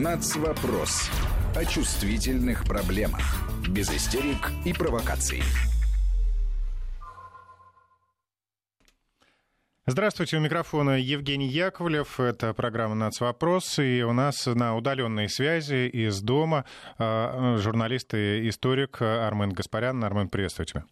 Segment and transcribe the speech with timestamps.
[0.00, 1.10] Нацвопрос.
[1.56, 3.20] О чувствительных проблемах.
[3.68, 5.42] Без истерик и провокаций.
[9.86, 12.20] Здравствуйте, у микрофона Евгений Яковлев.
[12.20, 13.80] Это программа «Нацвопрос».
[13.80, 16.64] И у нас на удаленной связи из дома
[16.98, 20.04] а, журналист и историк Армен Гаспарян.
[20.04, 20.84] Армен, приветствую тебя.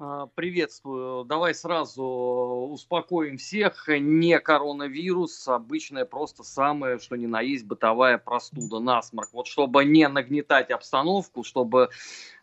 [0.00, 1.24] А, приветствую.
[1.24, 3.88] Давай сразу успокоим всех.
[3.88, 9.30] Не коронавирус, обычная просто самое, что ни на есть, бытовая простуда, насморк.
[9.32, 11.88] Вот чтобы не нагнетать обстановку, чтобы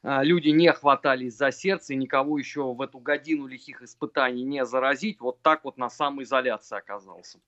[0.03, 4.65] а, люди не хватались за сердце и никого еще в эту годину лихих испытаний не
[4.65, 7.39] заразить, вот так вот на самоизоляции оказался.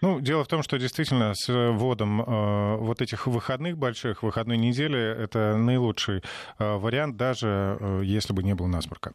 [0.00, 4.98] Ну, дело в том, что действительно с вводом э, вот этих выходных больших, выходной недели,
[4.98, 6.24] это наилучший
[6.58, 9.12] э, вариант, даже э, если бы не было насморка.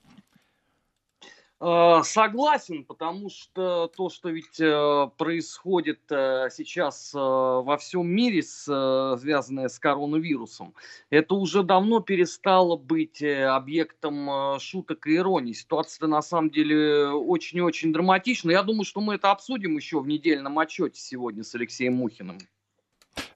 [1.60, 9.68] Э, согласен, потому что то, что ведь э, происходит э, сейчас во всем мире, связанное
[9.68, 10.76] с коронавирусом,
[11.10, 15.54] это уже давно перестало быть объектом шуток и иронии.
[15.54, 18.52] Ситуация на самом деле очень-очень драматична.
[18.52, 22.38] Я думаю, что мы это обсудим еще в недельном отчете сегодня с Алексеем Мухиным.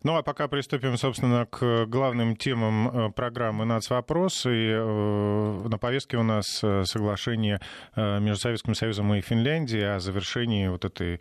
[0.04, 4.48] Ну а пока приступим, собственно, к главным темам э, программы «Нацвопрос».
[4.48, 7.62] И э, на повестке у нас э, соглашение
[7.96, 11.20] между Советским Союзом и Финляндией о завершении вот этой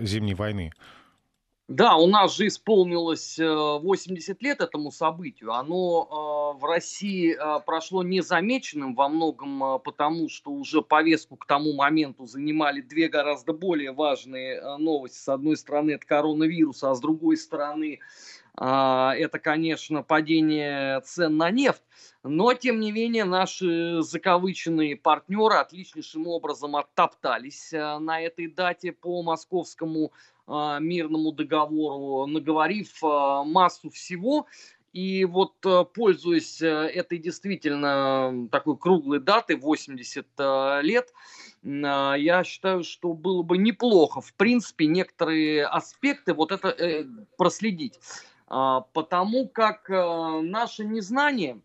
[0.00, 0.72] зимней войны.
[1.68, 5.54] Да, у нас же исполнилось 80 лет этому событию.
[5.54, 7.34] Оно в России
[7.64, 13.92] прошло незамеченным во многом потому, что уже повестку к тому моменту занимали две гораздо более
[13.92, 15.16] важные новости.
[15.16, 18.00] С одной стороны, это коронавирус, а с другой стороны,
[18.56, 21.82] это, конечно, падение цен на нефть.
[22.22, 30.12] Но, тем не менее, наши закавыченные партнеры отличнейшим образом оттоптались на этой дате по московскому
[30.12, 34.46] а, мирному договору, наговорив а, массу всего.
[34.94, 41.12] И вот, э, пользуясь э, этой действительно такой круглой датой, 80 э, лет,
[41.64, 47.06] я считаю, что было бы неплохо, в принципе, некоторые аспекты вот это
[47.38, 47.98] проследить.
[48.46, 51.60] А, потому как наше незнание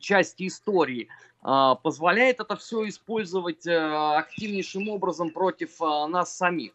[0.00, 1.08] части истории
[1.40, 6.72] позволяет это все использовать активнейшим образом против нас самих.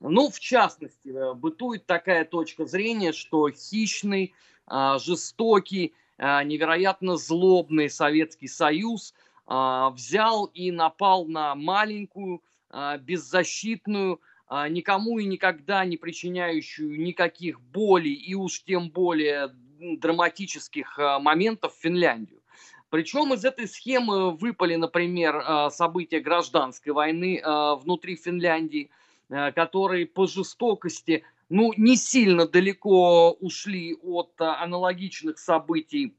[0.00, 4.34] Ну, в частности, э, бытует такая точка зрения, что хищный,
[4.66, 9.14] а, жестокий, а, невероятно злобный Советский Союз
[9.46, 12.42] а, взял и напал на маленькую,
[13.00, 14.20] беззащитную,
[14.68, 22.40] никому и никогда не причиняющую никаких болей и уж тем более драматических моментов Финляндию.
[22.90, 28.92] Причем из этой схемы выпали, например, события гражданской войны внутри Финляндии–
[29.30, 36.14] которые по жестокости ну, не сильно далеко ушли от э, аналогичных событий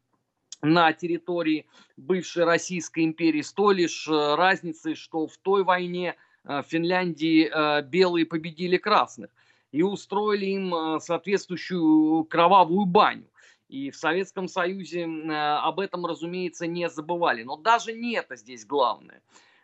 [0.62, 1.66] на территории
[1.98, 7.52] бывшей Российской империи, с той лишь э, разницей, что в той войне в Финляндии
[7.84, 9.30] белые победили красных
[9.72, 13.28] и устроили им соответствующую кровавую баню.
[13.70, 17.44] И в Советском Союзе об этом, разумеется, не забывали.
[17.44, 19.22] Но даже не это здесь главное.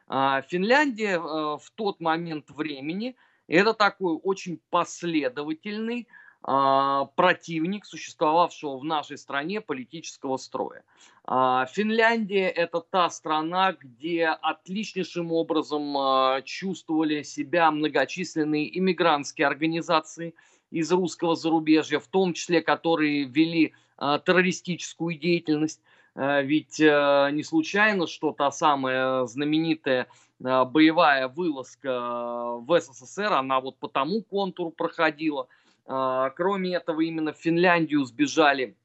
[0.08, 3.16] Финляндия в тот момент времени–
[3.48, 6.08] это такой очень последовательный
[6.46, 10.84] э, противник существовавшего в нашей стране политического строя.
[11.28, 20.36] Э, Финляндия это та страна, где отличнейшим образом э, чувствовали себя многочисленные иммигрантские организации
[20.70, 25.82] из русского зарубежья, в том числе которые вели террористическую деятельность.
[26.14, 30.08] Ведь не случайно, что та самая знаменитая
[30.40, 35.48] боевая вылазка э, в СССР, она вот по тому контуру проходила.
[35.86, 38.76] Э, кроме этого, именно в Финляндию сбежали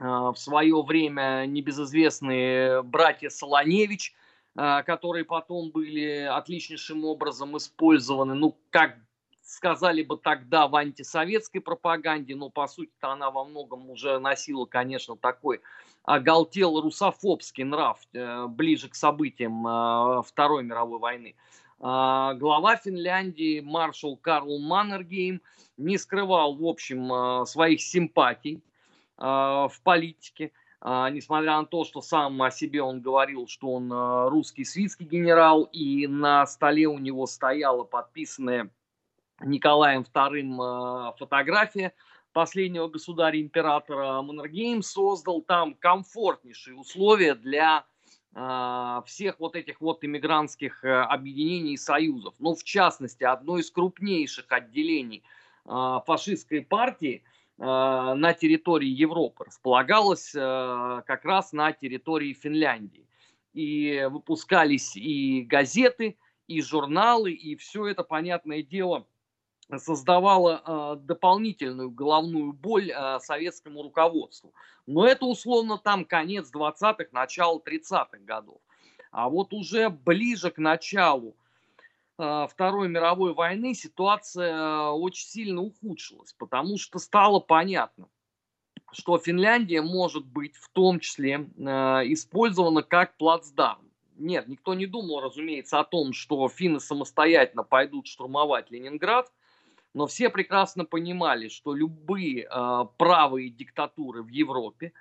[0.00, 4.14] в свое время небезызвестные братья Солоневич,
[4.54, 8.94] которые потом были отличнейшим образом использованы, ну, как
[9.48, 15.16] сказали бы тогда в антисоветской пропаганде, но по сути-то она во многом уже носила, конечно,
[15.16, 15.62] такой
[16.08, 21.34] оголтел русофобский нрав э, ближе к событиям э, Второй мировой войны.
[21.80, 25.42] Э, глава Финляндии маршал Карл Маннергейм
[25.76, 28.60] не скрывал, в общем, своих симпатий
[29.16, 30.50] в политике,
[30.82, 33.92] несмотря на то, что сам о себе он говорил, что он
[34.28, 38.70] русский свитский генерал, и на столе у него стояла подписанная
[39.40, 41.92] Николаем II фотография
[42.32, 47.84] последнего государя-императора Маннергейм создал там комфортнейшие условия для
[48.34, 52.34] э, всех вот этих вот иммигрантских э, объединений и союзов.
[52.38, 55.22] Ну, в частности, одно из крупнейших отделений
[55.64, 57.22] э, фашистской партии
[57.60, 63.04] на территории Европы, располагалась как раз на территории Финляндии.
[63.52, 66.16] И выпускались и газеты,
[66.46, 69.08] и журналы, и все это, понятное дело,
[69.76, 74.54] создавало э, дополнительную головную боль э, советскому руководству.
[74.86, 78.60] Но это условно там конец 20-х, начало 30-х годов.
[79.10, 81.36] А вот уже ближе к началу
[82.18, 88.08] э, Второй мировой войны ситуация очень сильно ухудшилась, потому что стало понятно,
[88.92, 91.46] что Финляндия может быть в том числе
[92.06, 93.88] использована как плацдарм
[94.18, 99.30] нет, никто не думал, разумеется, о том, что финны самостоятельно пойдут штурмовать Ленинград,
[99.94, 104.92] но все прекрасно понимали, что любые э, правые диктатуры в Европе,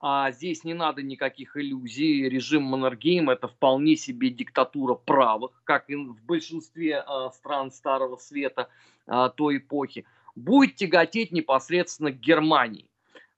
[0.00, 5.94] а здесь не надо никаких иллюзий, режим Маннергейм это вполне себе диктатура правых, как и
[5.94, 8.68] в большинстве э, стран Старого Света
[9.06, 10.04] э, той эпохи,
[10.34, 12.88] будет тяготеть непосредственно к Германии.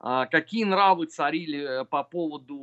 [0.01, 2.55] Э, какие нравы царили э, по поводу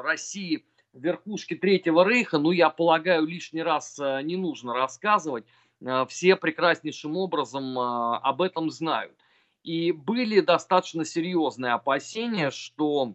[0.00, 5.44] э, России– верхушки Третьего Рейха, ну, я полагаю, лишний раз не нужно рассказывать.
[5.84, 9.16] Э, все прекраснейшим образом э, об этом знают.
[9.62, 13.14] И были достаточно серьезные опасения, что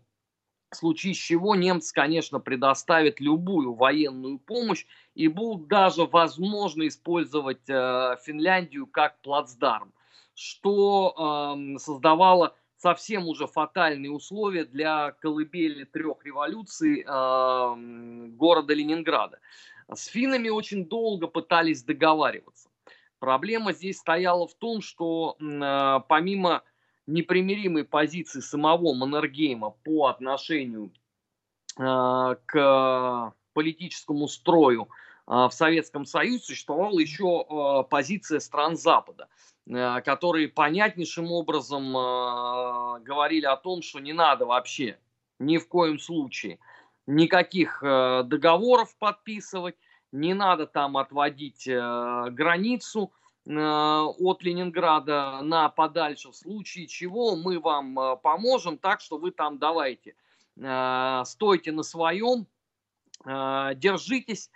[0.72, 4.86] в случае чего немцы, конечно, предоставят любую военную помощь
[5.16, 9.94] и будут даже, возможно, использовать Финляндию как плацдарм,
[10.36, 17.76] что эм, создавало совсем уже фатальные условия для колыбели трех революций э,
[18.36, 19.40] города Ленинграда.
[19.94, 22.70] С финнами очень долго пытались договариваться.
[23.20, 26.64] Проблема здесь стояла в том, что э, помимо
[27.08, 30.92] непримиримой позиции самого Маннергейма по отношению
[31.78, 39.28] э, к политическому строю э, в Советском Союзе, существовала еще э, позиция стран Запада–
[39.70, 44.98] Э, которые понятнейшим образом э, говорили о том, что не надо вообще
[45.40, 46.60] ни в коем случае
[47.08, 49.76] никаких э, договоров подписывать,
[50.12, 53.12] не надо там отводить границу
[53.46, 60.16] от Ленинграда на подальше, в случае чего мы вам поможем так, что вы там давайте,
[60.56, 62.48] стойте на своем,
[63.26, 64.50] держитесь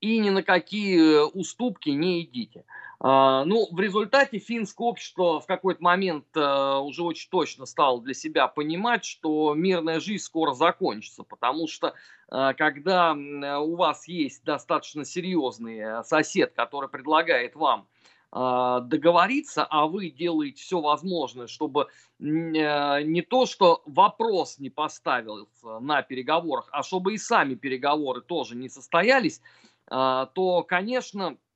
[0.00, 2.64] и ни на какие уступки не идите.
[3.00, 8.12] А, ну, в результате финское общество в какой-то момент э, уже очень точно стало для
[8.12, 11.94] себя понимать, что мирная жизнь скоро закончится, потому что
[12.30, 17.86] э, когда у вас есть достаточно серьезный э, сосед, который предлагает вам
[18.30, 21.86] договориться, а вы делаете все возможное, чтобы
[22.18, 28.68] не то, что вопрос не поставился на переговорах, а чтобы и сами переговоры тоже не
[28.68, 29.40] состоялись,
[29.86, 31.47] то, конечно, Э,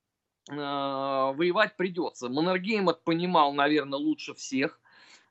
[0.49, 2.29] воевать придется.
[2.29, 4.81] Маннергейм это понимал, наверное, лучше всех.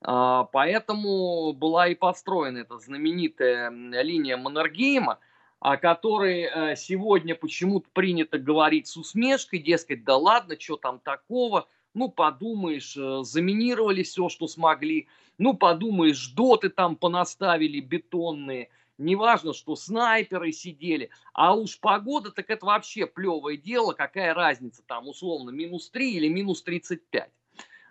[0.04, 5.20] А, поэтому была и построена эта знаменитая линия Маннергейма,
[5.60, 11.68] о которой э, сегодня почему-то принято говорить с усмешкой, дескать, да ладно, что там такого,
[11.94, 18.70] ну, подумаешь, э, заминировали все, что смогли, ну, подумаешь, доты там понаставили бетонные–
[19.02, 25.08] Неважно, что снайперы сидели, а уж погода, так это вообще плевое дело, какая разница там
[25.08, 27.32] условно минус 3 или минус 35.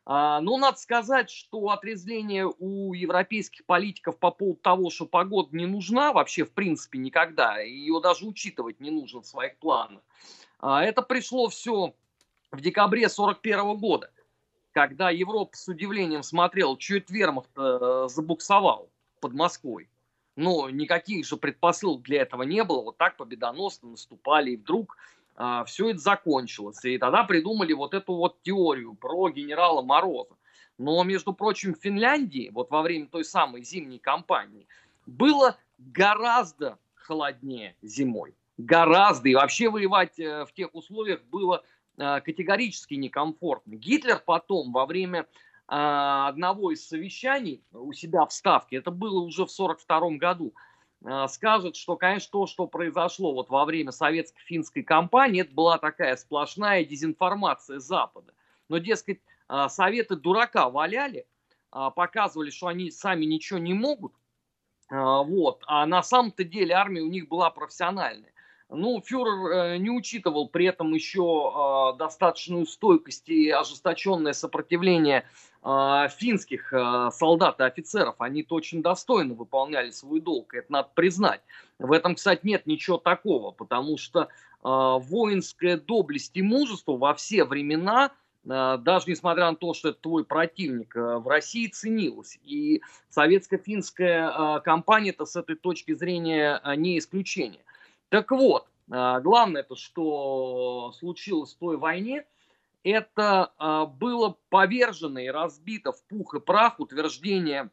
[0.06, 5.66] А, но надо сказать, что отрезвление у европейских политиков по поводу того, что погода не
[5.66, 10.02] нужна вообще в принципе никогда, ее даже учитывать не нужно в своих планах.
[10.60, 11.92] А, это пришло все
[12.52, 14.12] в декабре 41 года,
[14.70, 18.88] когда Европа с удивлением смотрела, что это вермахт э, забуксовал
[19.20, 19.88] под Москвой
[20.36, 22.82] но никаких же предпосылок для этого не было.
[22.82, 24.96] Вот так победоносно наступали, и вдруг
[25.36, 26.84] а, все это закончилось.
[26.84, 30.34] И тогда придумали вот эту вот теорию про генерала Мороза.
[30.78, 34.66] Но, между прочим, в Финляндии, вот во время той самой зимней кампании,
[35.06, 38.34] было гораздо холоднее зимой.
[38.56, 39.28] Гораздо.
[39.28, 41.64] И вообще воевать э, в тех условиях было
[41.96, 43.74] э, категорически некомфортно.
[43.74, 45.26] Гитлер потом, во время
[45.72, 50.54] одного из совещаний у себя в Ставке, это было уже в 1942 году,
[51.04, 56.16] а, скажет, что, конечно, то, что произошло вот во время советско-финской кампании, это была такая
[56.16, 58.34] сплошная дезинформация Запада.
[58.68, 61.26] Но, дескать, а, советы дурака валяли,
[61.70, 64.12] показывали, что они сами ничего не могут,
[64.90, 68.32] вот, а на самом-то деле армия у них была профессиональная.
[68.72, 75.24] Ну, фюрер э, не учитывал при этом еще достаточную стойкость и ожесточенное сопротивление
[75.62, 81.40] э, финских э, солдат и офицеров, они-то очень достойно выполняли свой долг, это надо признать.
[81.78, 84.26] В этом, кстати, нет ничего такого, потому что э,
[84.62, 88.12] воинская доблесть и мужество во все времена
[88.42, 92.38] даже несмотря на то, что это твой противник, в России ценилось.
[92.42, 97.60] И советско-финская компания-то с этой точки зрения не исключение.
[98.10, 102.26] Так вот, главное то, что случилось в той войне,
[102.82, 103.52] это
[103.98, 107.70] было повержено и разбито в пух и прах утверждение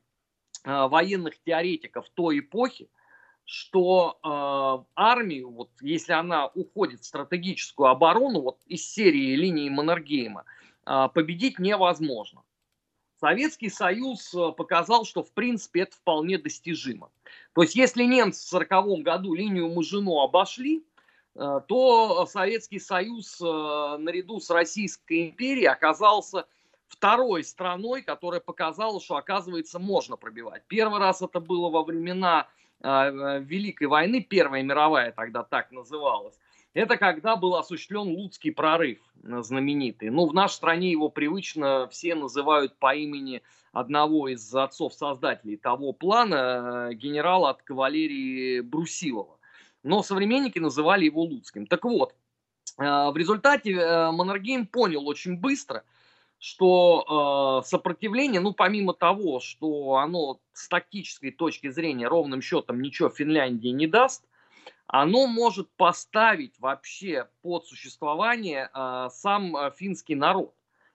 [0.64, 2.90] военных теоретиков той эпохи,
[3.48, 10.44] что э, армию, вот если она уходит в стратегическую оборону, вот из серии линии Маннергейма,
[10.86, 12.44] э, победить невозможно.
[13.20, 17.10] Советский Союз э, показал, что в принципе это вполне достижимо.
[17.54, 20.86] То есть если немцы в 1940 году линию Мажино обошли,
[21.36, 26.46] э, то Советский Союз э, наряду с Российской империей оказался
[26.88, 30.64] второй страной, которая показала, что оказывается можно пробивать.
[30.68, 32.48] Первый раз это было во времена
[32.80, 36.36] Великой войны, Первая мировая тогда так называлась,
[36.78, 40.10] это когда был осуществлен Луцкий прорыв э, знаменитый.
[40.10, 43.42] Ну, в нашей стране его привычно все называют по имени
[43.72, 49.38] одного из отцов-создателей того плана, э, генерала от кавалерии Брусилова.
[49.84, 51.66] Но современники называли его Луцким.
[51.66, 52.16] Так вот,
[52.78, 53.74] в результате
[54.12, 55.84] Маннергейм понял очень быстро–
[56.40, 63.10] что э, сопротивление, ну, помимо того, что оно с тактической точки зрения ровным счетом ничего
[63.10, 64.24] Финляндии не даст,
[64.88, 70.54] оно может поставить вообще под существование э, сам э, финский народ.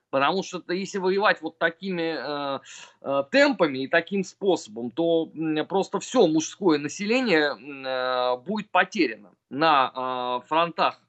[0.09, 2.59] Потому что если воевать вот такими э,
[3.01, 10.41] э, темпами и таким способом, то э, просто все мужское население э, будет потеряно на
[10.43, 10.99] э, фронтах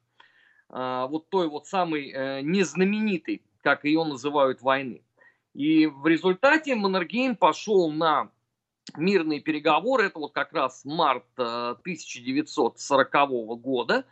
[0.69, 5.01] э, вот той вот самой э, незнаменитой как ее называют, войны.
[5.55, 8.29] И в результате Маннергейм пошел на
[8.95, 14.05] мирные переговоры, это вот как раз март 1940 э, года,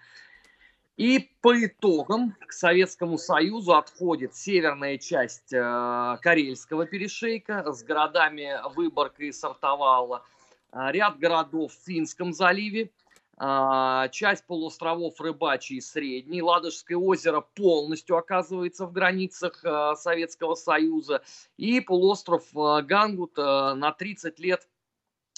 [0.95, 9.23] и по итогам к Советскому Союзу отходит северная часть э, Карельского перешейка с городами Выборга
[9.23, 10.23] и Сартовала,
[10.71, 12.91] э, ряд городов в Финском заливе,
[13.39, 16.41] часть полуостровов Рыбачий Средний.
[16.41, 21.23] Ладожское озеро полностью оказывается в границах а, Советского Союза.
[21.57, 24.67] И полуостров а, Гангут на 30 лет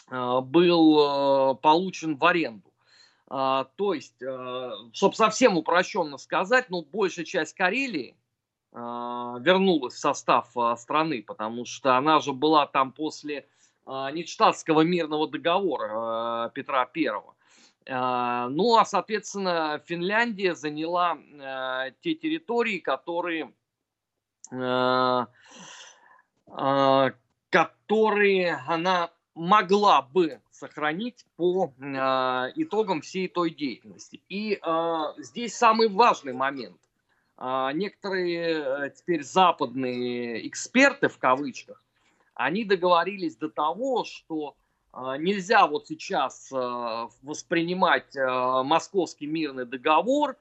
[0.08, 2.72] был получен в аренду.
[3.28, 4.22] То есть,
[4.94, 8.16] чтобы совсем упрощенно сказать, ну, большая часть Карелии
[8.72, 13.48] вернулась в состав страны, потому что она же была там после
[13.88, 17.35] Нидштадтского мирного договора Петра Первого.
[17.88, 23.54] А, ну, а, соответственно, Финляндия заняла э, те территории, которые,
[24.51, 25.25] э,
[27.50, 31.84] которые она могла бы сохранить по э,
[32.56, 34.22] итогам всей той деятельности.
[34.30, 36.80] И э, здесь самый важный момент.
[37.38, 41.84] Э, некоторые теперь западные эксперты, в кавычках,
[42.34, 44.64] они договорились до того, что а,
[45.18, 50.38] нельзя вот сейчас а, воспринимать а, московский мирный договор,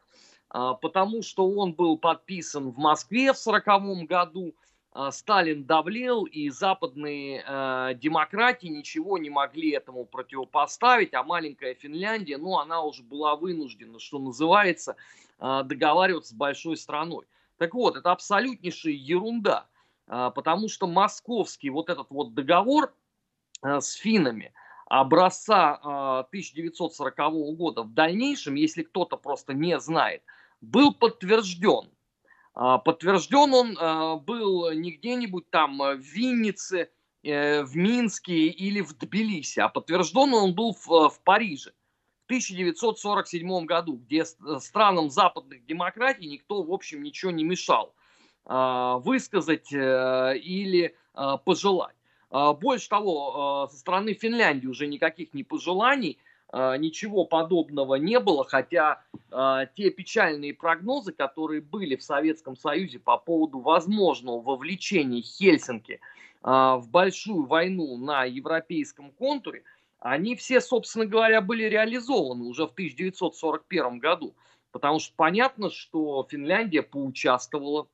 [0.49, 4.54] потому что он был подписан в Москве в 1940 году,
[5.11, 7.40] Сталин давлел, и западные
[7.96, 14.20] демократии ничего не могли этому противопоставить, а маленькая Финляндия, ну, она уже была вынуждена, что
[14.20, 14.94] называется,
[15.40, 17.26] договариваться с большой страной.
[17.58, 19.66] Так вот, это абсолютнейшая ерунда,
[20.06, 23.03] потому что московский вот этот вот договор, Э,
[23.62, 24.52] с финами
[24.87, 25.75] образца
[26.28, 30.23] 1940 э, года в дальнейшем, если кто-то просто не знает,
[30.61, 31.90] был подтвержден.
[32.56, 36.90] Э, подтвержден он был не где-нибудь там в Виннице,
[37.23, 41.73] в Минске или в Тбилиси, а подтвержден он был в, в Париже
[42.20, 47.94] в 1947 году, где странам западных демократий никто, в общем, ничего не мешал
[48.44, 50.94] высказать или
[51.46, 51.96] пожелать.
[52.34, 58.18] А, больше того, а, со стороны Финляндии уже никаких не пожеланий, а, ничего подобного не
[58.18, 59.00] было, хотя
[59.76, 66.00] те печальные прогнозы, которые были в Советском Союзе по поводу возможного вовлечения Хельсинки
[66.40, 69.64] в большую войну на европейском контуре,
[69.98, 74.36] они все, собственно говоря, были реализованы уже в 1941 году.
[74.70, 77.88] Потому что понятно, что Финляндия поучаствовала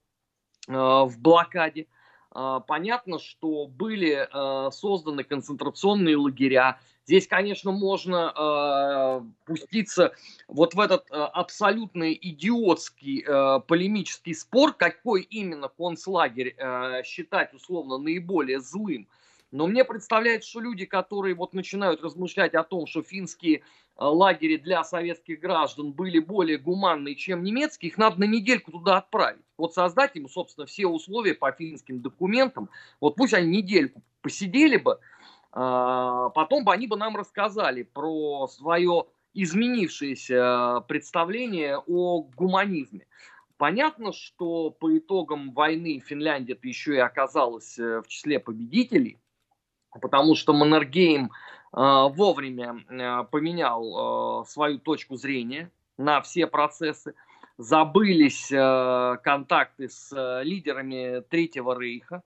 [0.68, 1.86] в блокаде,
[2.30, 6.78] понятно, что были а, созданы концентрационные лагеря.
[7.06, 10.12] Здесь, конечно, можно а, пуститься
[10.48, 13.24] вот в этот абсолютно идиотский
[13.66, 16.56] полемический спор, какой именно концлагерь
[17.04, 19.08] считать условно наиболее злым.
[19.52, 23.62] Но мне представляется, что люди, которые вот начинают размышлять о том, что финские э,
[23.96, 29.42] лагеря для советских граждан были более гуманные, чем немецкие, их надо на недельку туда отправить.
[29.58, 32.70] Вот создать им, собственно, все условия по финским документам.
[33.00, 35.00] Вот пусть они недельку посидели бы,
[35.52, 43.06] а, потом бы они бы нам рассказали про свое изменившееся представление о гуманизме.
[43.56, 49.18] Понятно, что по итогам войны Финляндия еще и оказалась э, в числе победителей,
[50.00, 51.28] потому что Маннергейм э,
[51.72, 57.14] вовремя э, поменял свою точку зрения на все процессы,
[57.58, 62.22] забылись контакты с лидерами Третьего Рейха,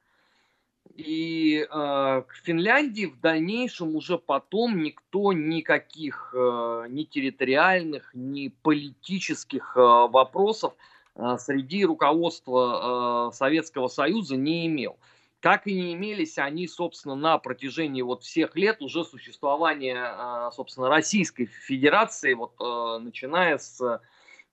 [0.94, 9.72] и э, к Финляндии в дальнейшем уже потом никто никаких э, ни территориальных, ни политических
[9.76, 10.74] э, вопросов
[11.16, 14.96] э, среди руководства э, Советского Союза не имел.
[15.44, 20.88] Как и не имелись они, собственно, на протяжении вот всех лет уже существования, э, собственно,
[20.88, 23.78] Российской Федерации, вот э, начиная с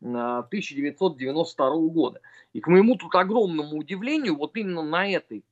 [0.02, 2.20] 1992 э, года.
[2.52, 5.46] И к моему тут огромному удивлению, вот именно на этой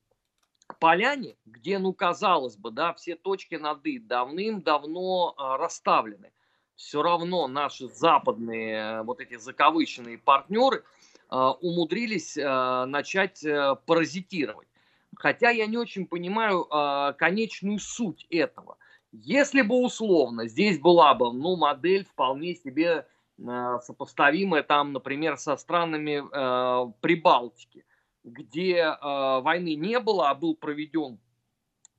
[0.77, 6.34] поляне, где, ну, казалось бы, да, все точки над «и» давным-давно расставлены,
[6.75, 10.84] все равно наши западные э, вот эти закавыченные партнеры
[11.29, 14.67] умудрились начать э, паразитировать.
[15.19, 18.77] Хотя я не очень понимаю э, конечную суть этого.
[19.11, 23.05] Если бы условно здесь была бы, ну, модель вполне себе
[23.38, 27.83] э, сопоставимая там, например, со странами э, Прибалтики,
[28.23, 31.19] где э, войны не было, а был проведен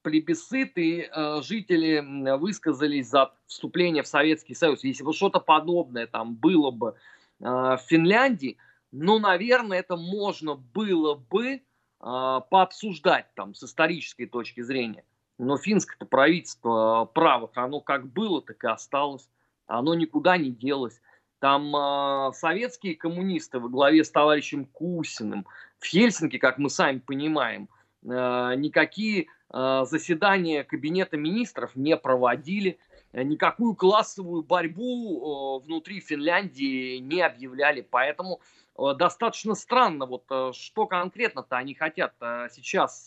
[0.00, 2.02] плебисцит, и э, жители
[2.38, 4.82] высказались за вступление в Советский Союз.
[4.82, 6.94] Если бы что-то подобное там было бы
[7.38, 8.56] э, в Финляндии,
[8.92, 11.60] ну, наверное, это можно было бы
[12.00, 15.04] пообсуждать там с исторической точки зрения.
[15.40, 19.26] Но финское правительство э, правых, оно как было, так и осталось.
[19.66, 21.00] Оно никуда не делось.
[21.38, 25.46] Там э, советские коммунисты во главе с товарищем Кусиным
[25.78, 27.70] в Хельсинки, как мы сами понимаем,
[28.02, 28.06] э,
[28.56, 32.78] никакие э, заседания кабинета министров не проводили,
[33.12, 37.80] э, никакую классовую борьбу внутри Финляндии не объявляли.
[37.80, 38.42] Поэтому
[38.96, 43.06] достаточно странно, вот что конкретно-то они хотят сейчас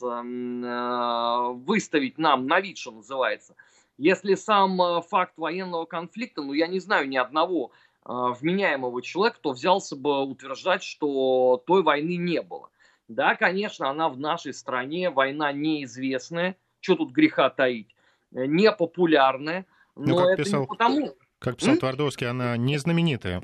[1.65, 3.55] выставить нам на вид, что называется.
[3.97, 7.71] Если сам факт военного конфликта, ну я не знаю ни одного
[8.05, 12.69] вменяемого человека, кто взялся бы утверждать, что той войны не было.
[13.07, 17.95] Да, конечно, она в нашей стране, война неизвестная, что тут греха таить,
[18.31, 21.15] непопулярная, ну, но ну, это писал, не потому...
[21.39, 21.79] Как писал М?
[21.79, 23.43] Твардовский, она не знаменитая.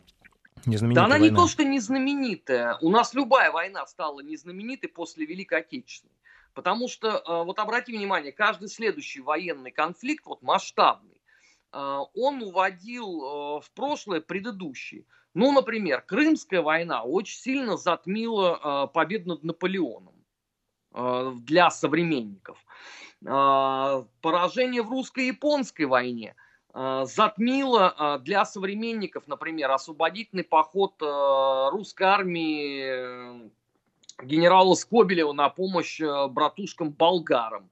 [0.66, 1.30] Да она война.
[1.30, 2.78] не то, что не знаменитая.
[2.82, 6.14] У нас любая война стала незнаменитой после Великой Отечественной.
[6.54, 11.22] Потому что, э, вот обрати внимание, каждый следующий военный конфликт, вот масштабный,
[11.72, 15.06] а, он уводил э, в прошлое предыдущие.
[15.36, 20.16] Ну, например, Крымская война очень сильно затмила победу над Наполеоном
[21.44, 22.58] для современников.
[23.22, 26.36] Поражение в русско-японской войне
[26.74, 33.50] затмило для современников, например, освободительный поход русской армии э,
[34.24, 37.70] генерала Скобелева на помощь э, братушкам-болгарам.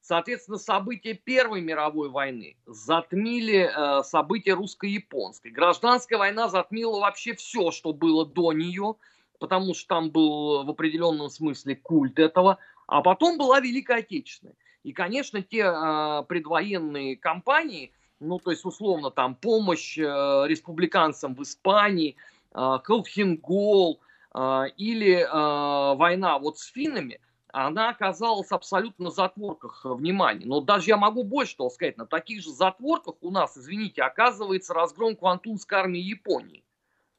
[0.00, 5.48] Соответственно, события Первой мировой войны затмили э, события русско-японской.
[5.48, 8.96] Гражданская война затмила вообще все, что было до нее,
[9.40, 12.58] потому что там был в определенном смысле культ этого.
[12.86, 14.54] А потом была Великая Отечественная.
[14.84, 21.42] И, конечно, те э, предвоенные кампании, ну, то есть, условно, там, помощь э, республиканцам в
[21.42, 22.16] Испании,
[22.54, 24.00] э, Колхингол
[24.34, 27.20] э, или э, война вот с финнами,
[27.52, 30.46] она оказалась абсолютно на затворках э, внимания.
[30.46, 34.74] Но даже я могу больше того сказать, на таких же затворках у нас, извините, оказывается
[34.74, 36.64] разгром Квантунской армии Японии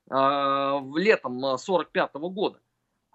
[0.10, 0.16] э,
[0.96, 2.60] летом 45 э, года.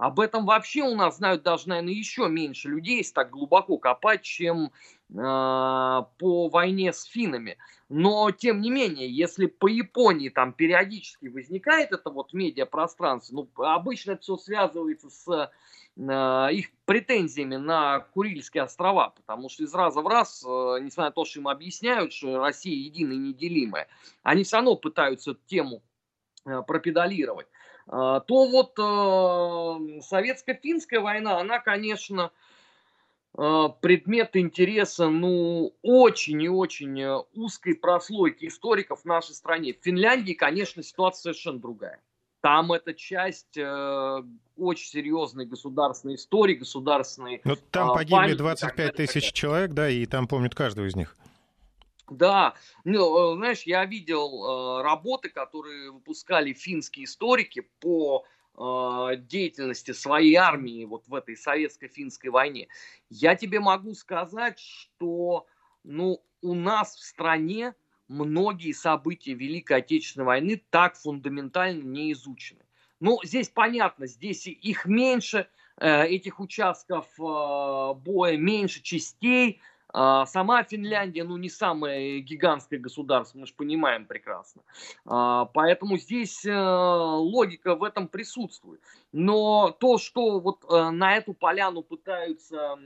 [0.03, 4.23] Об этом вообще у нас знают даже, наверное, еще меньше людей, если так глубоко копать,
[4.23, 4.71] чем э,
[5.13, 7.57] по войне с финами.
[7.89, 14.13] Но, тем не менее, если по Японии там периодически возникает это вот медиапространство, ну, обычно
[14.13, 15.51] это все связывается с
[15.97, 21.13] Э, их претензиями на Курильские острова, потому что из раза в раз, э, несмотря на
[21.13, 23.89] то, что им объясняют, что Россия единая и неделимая,
[24.23, 25.83] они все равно пытаются эту тему
[26.47, 27.47] э, пропедалировать,
[27.87, 32.31] то вот советско-финская война, она, конечно,
[33.35, 37.03] предмет интереса, ну, очень и очень
[37.35, 39.73] узкой прослойки историков в нашей стране.
[39.73, 42.01] В Финляндии, конечно, ситуация совершенно другая.
[42.43, 44.23] Там эта часть э,
[44.57, 47.41] очень серьезной государственной истории, государственной...
[47.45, 51.17] Но ну, там а, погибли 25 тысяч человек, да, и там помнят каждого из них.
[52.13, 58.25] Да, ну, э, знаешь, я видел э, работы, которые выпускали финские историки по
[58.57, 62.69] э, деятельности своей армии вот в этой советско-финской войне.
[63.11, 65.47] Я тебе могу сказать, что
[65.85, 67.75] ну, у нас в стране
[68.09, 72.65] многие события Великой Отечественной войны так фундаментально не изучены.
[73.01, 75.49] Ну, здесь понятно, здесь их меньше,
[75.79, 79.61] э, этих участков э, боя меньше частей.
[79.95, 84.63] Э, сама Финляндия, ну, не самое гигантское государство, мы же понимаем прекрасно.
[85.05, 88.81] Поэтому здесь логика в этом присутствует.
[89.13, 92.79] Но то, что вот на эту поляну пытаются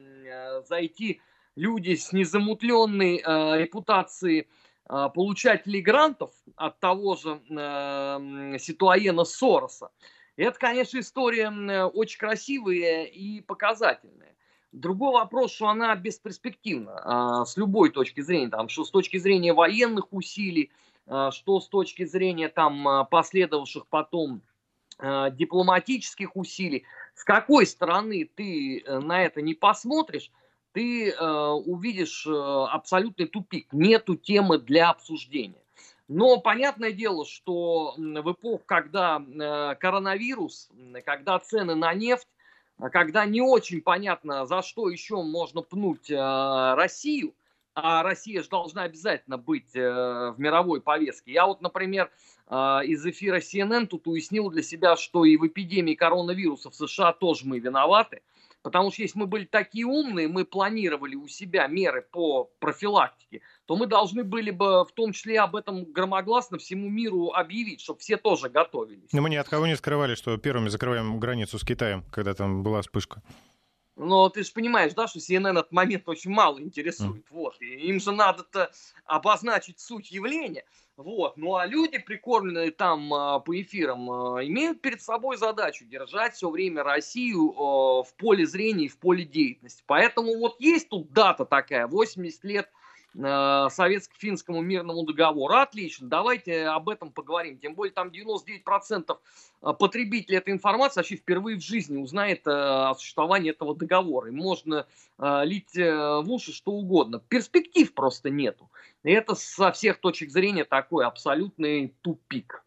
[0.67, 1.21] зайти
[1.55, 3.19] люди с незамутленной
[3.59, 4.49] репутацией
[4.89, 9.91] а, получателей грантов от того же э, Ситуаена Сороса.
[10.37, 14.36] Это, конечно, история очень красивая и показательная.
[14.73, 19.55] Другой вопрос, что она бесперспективна э, с любой точки зрения, там, что с точки зрения
[19.55, 20.71] военных усилий,
[21.07, 24.43] э, что с точки зрения там, последовавших потом
[24.99, 26.87] дипломатических усилий.
[27.17, 30.31] С какой стороны ты э, на это не посмотришь,
[30.73, 33.73] ты э, увидишь э, абсолютный тупик.
[33.73, 35.63] Нету темы для обсуждения.
[36.09, 39.21] Но понятное дело, что в эпоху, когда
[39.81, 40.71] коронавирус,
[41.05, 42.29] когда цены на нефть,
[42.79, 47.35] когда не очень понятно, за что еще можно пнуть э, Россию,
[47.75, 51.33] а Россия же должна обязательно быть э, в мировой повестке.
[51.33, 52.11] Я вот, например,
[52.49, 52.55] э,
[52.87, 57.47] из эфира CNN тут уяснил для себя, что и в эпидемии коронавируса в США тоже
[57.47, 58.23] мы виноваты.
[58.63, 63.77] Потому что если мы были такие умные, мы планировали у себя меры по профилактике, то
[63.77, 68.17] мы должны были бы в том числе об этом громогласно всему миру объявить, чтобы все
[68.17, 69.13] тоже готовились.
[69.13, 72.63] Но мы ни от кого не скрывали, что первыми закрываем границу с Китаем, когда там
[72.63, 73.23] была вспышка.
[73.97, 77.25] Но ты же понимаешь, да, что CNN этот момент очень мало интересует.
[77.25, 77.31] Mm.
[77.31, 77.57] Вот.
[77.61, 78.71] И им же надо-то
[79.07, 80.65] обозначить суть явления.
[80.99, 81.39] Вот.
[81.39, 86.51] Ну а люди, прикормленные там а, по эфирам, а, имеют перед собой задачу держать все
[86.51, 89.83] время Россию а, в поле зрения и в поле деятельности.
[89.87, 92.86] Поэтому вот есть тут дата такая, 80 лет Э,
[93.17, 95.55] советско-финскому мирному договору.
[95.55, 97.59] Отлично, давайте об этом поговорим.
[97.59, 99.17] Тем более там 99%
[99.63, 104.29] э, потребителей этой информации вообще впервые в жизни узнает э, о существовании этого договора.
[104.29, 104.87] И можно
[105.19, 107.21] лить в уши что угодно.
[107.21, 108.71] Перспектив просто нету.
[109.03, 112.66] И это со всех точек зрения такой абсолютный тупик.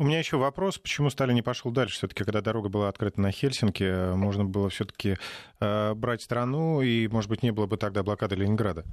[0.00, 1.96] У меня еще вопрос, почему Сталин не пошел дальше?
[1.96, 5.16] Все-таки, когда дорога была открыта на Хельсинки, можно было все-таки
[5.58, 8.84] э, брать страну, и, может быть, не было бы тогда блокады Ленинграда?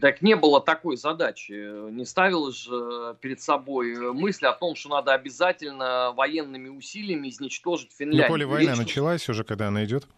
[0.00, 1.52] Так не было такой задачи.
[1.92, 8.24] Не ставилась же перед собой мысль о том, что надо обязательно военными усилиями изничтожить Финляндию.
[8.24, 8.80] Но поле война Речь...
[8.80, 10.08] началась уже, когда она идет?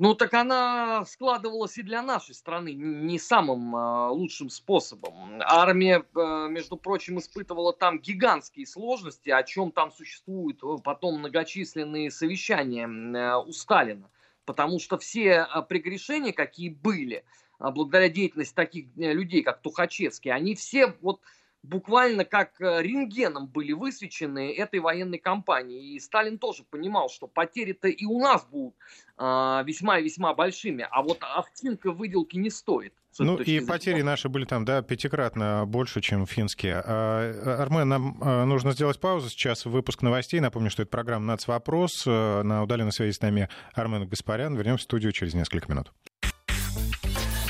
[0.00, 5.40] Ну, так она складывалась и для нашей страны не самым э, лучшим способом.
[5.44, 12.12] Армия, э, между прочим, испытывала там гигантские сложности, о чем там существуют э, потом многочисленные
[12.12, 14.08] совещания э, у Сталина.
[14.44, 17.24] Потому что все э, прегрешения, какие были,
[17.58, 21.20] э, благодаря деятельности таких э, людей, как Тухачевский, они все вот
[21.62, 25.96] буквально как э, рентгеном были высвечены этой военной кампанией.
[25.96, 28.74] И Сталин тоже понимал, что потери-то и у нас будут
[29.18, 29.22] э,
[29.64, 32.94] весьма и весьма большими, а вот овчинка выделки не стоит.
[33.20, 33.66] Ну и зрения.
[33.66, 36.80] потери наши были там, да, пятикратно больше, чем финские.
[36.84, 40.38] А, Армен, нам э, нужно сделать паузу сейчас, выпуск новостей.
[40.38, 42.06] Напомню, что это программа «Нацвопрос».
[42.06, 44.56] На удаленной связи с нами Армен Гаспарян.
[44.56, 45.92] Вернемся в студию через несколько минут.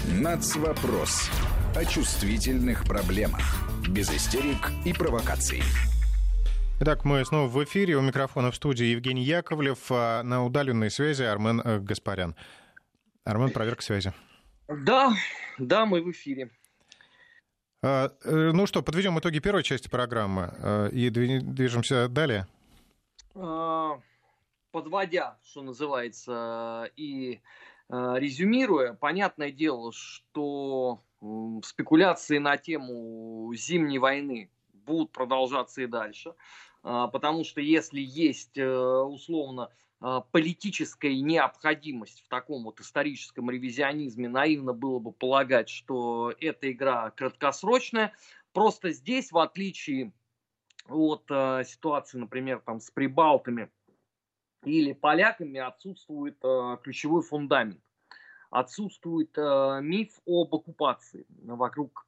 [0.06, 1.30] «Нацвопрос»
[1.74, 3.40] о чувствительных проблемах
[3.88, 5.62] без истерик и провокаций.
[6.80, 7.96] Итак, мы снова в эфире.
[7.96, 12.36] У микрофона в студии Евгений Яковлев, а на удаленной связи Армен э, Гаспарян.
[13.24, 14.12] Армен, проверка связи.
[14.68, 15.12] Да,
[15.58, 16.50] да, мы в эфире.
[17.82, 22.46] А, э, ну что, подведем итоги первой части программы э, и движемся далее.
[23.34, 24.00] А,
[24.70, 27.40] подводя, что называется, и
[27.90, 31.02] резюмируя, понятное дело, что
[31.64, 36.34] спекуляции на тему зимней войны будут продолжаться и дальше,
[36.82, 44.28] а, потому что если есть э, условно а, политическая необходимость в таком вот историческом ревизионизме,
[44.28, 48.12] наивно было бы полагать, что эта игра краткосрочная.
[48.52, 50.12] Просто здесь, в отличие
[50.88, 53.70] от э, ситуации, например, там с прибалтами
[54.64, 57.82] или поляками, отсутствует э, ключевой фундамент
[58.50, 62.06] отсутствует э, миф об оккупации, вокруг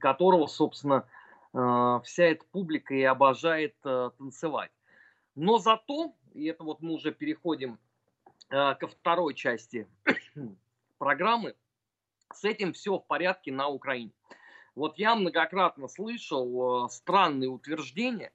[0.00, 1.06] которого, собственно,
[1.50, 4.70] вся эта публика и обожает танцевать.
[5.34, 7.78] Но зато, и это вот мы уже переходим
[8.48, 9.88] ко второй части
[10.98, 11.54] программы,
[12.32, 14.12] с этим все в порядке на Украине.
[14.74, 18.32] Вот я многократно слышал э, странные утверждения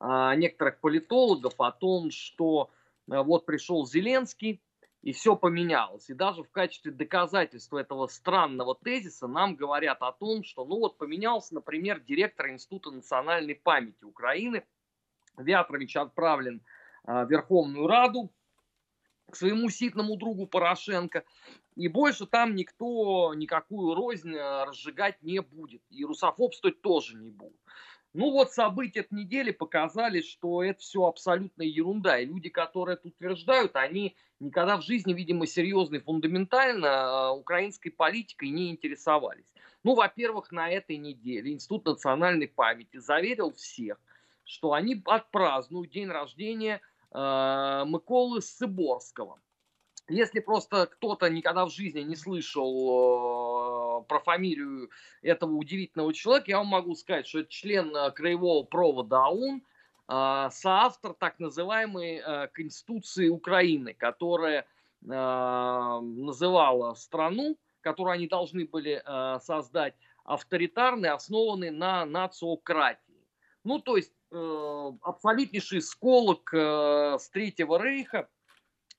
[0.00, 2.70] э, некоторых политологов о том, что
[3.10, 4.62] э, вот пришел Зеленский,
[5.04, 6.08] и все поменялось.
[6.08, 10.96] И даже в качестве доказательства этого странного тезиса нам говорят о том, что ну вот
[10.96, 14.64] поменялся, например, директор Института национальной памяти Украины.
[15.36, 16.62] Вятрович отправлен
[17.02, 18.32] в Верховную Раду
[19.30, 21.24] к своему ситному другу Порошенко.
[21.76, 25.82] И больше там никто никакую рознь э, разжигать не будет.
[25.90, 27.60] И русофобствовать тоже не будут.
[28.14, 32.20] Ну вот события этой недели показали, что это все абсолютная ерунда.
[32.20, 37.90] И люди, которые это утверждают, они никогда в жизни, видимо, серьезно и фундаментально э, украинской
[37.90, 39.52] политикой не интересовались.
[39.82, 43.98] Ну, во-первых, на этой неделе Институт национальной памяти заверил всех,
[44.44, 49.40] что они отпразднуют день рождения э, Миколы Сыборского.
[50.08, 54.90] Если просто кто-то никогда в жизни не слышал э, про фамилию
[55.22, 59.62] этого удивительного человека, я вам могу сказать, что это член э, краевого провода АУН,
[60.08, 69.02] э, соавтор так называемой э, Конституции Украины, которая э, называла страну, которую они должны были
[69.02, 73.26] э, создать, авторитарной, основанной на нациократии.
[73.62, 78.28] Ну, то есть э, абсолютнейший сколок э, с Третьего Рейха–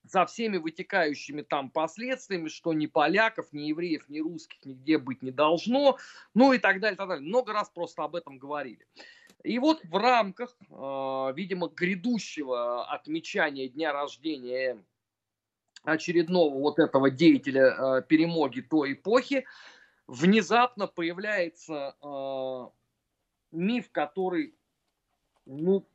[0.08, 5.30] со всеми вытекающими там последствиями, что ни поляков, ни евреев, ни русских нигде быть не
[5.30, 5.98] должно,
[6.34, 7.26] ну и так далее, так далее.
[7.26, 8.86] Много раз просто об этом говорили.
[9.42, 14.82] И вот в рамках, э, видимо, грядущего отмечания дня рождения
[15.84, 19.46] очередного вот этого деятеля э, перемоги той эпохи,
[20.06, 22.66] внезапно появляется э,
[23.52, 24.54] миф, который,
[25.44, 25.86] ну,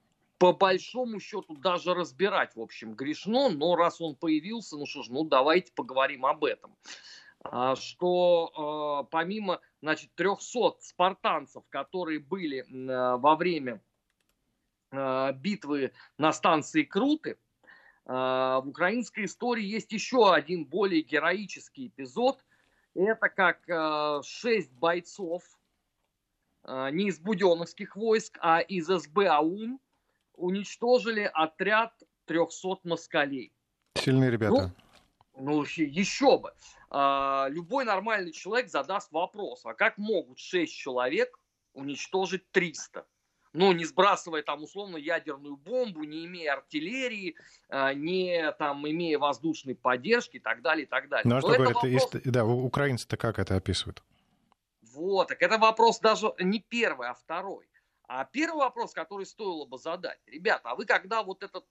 [0.41, 5.09] по большому счету даже разбирать, в общем, грешно, но раз он появился, ну что ж,
[5.09, 6.75] ну давайте поговорим об этом.
[7.43, 13.83] А, что э, помимо, значит, 300 спартанцев, которые были э, во время
[15.35, 17.37] битвы на станции Круты,
[18.03, 22.43] в украинской истории есть еще один более героический эпизод.
[22.93, 25.43] Это как шесть бойцов
[26.67, 29.79] не из буденовских войск, а из СБ АУН–
[30.41, 31.93] уничтожили отряд
[32.25, 33.53] 300 москалей.
[33.95, 34.73] Сильные ребята.
[35.35, 36.53] Ну, ну еще бы.
[36.89, 41.39] А, любой нормальный человек задаст вопрос, а как могут 6 человек
[41.73, 43.05] уничтожить 300?
[43.53, 47.35] Ну, не сбрасывая там условно ядерную бомбу, не имея артиллерии,
[47.69, 51.29] а, не там имея воздушной поддержки и так далее, и так далее.
[51.29, 52.09] Ну, а что говорят, вопрос...
[52.23, 54.03] да, украинцы-то как это описывают?
[54.93, 57.70] Вот, так это вопрос даже не первый, а второй.
[58.13, 61.63] А первый вопрос, который стоило бы задать, ребята, а вы когда вот этот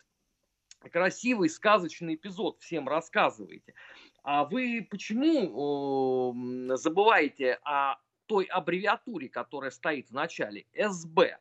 [0.90, 3.74] красивый сказочный эпизод всем рассказываете,
[4.22, 6.32] а вы почему
[6.72, 11.36] э, забываете о той аббревиатуре, которая стоит в начале, СБ?